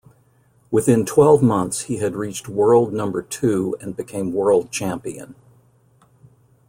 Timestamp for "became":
3.95-4.33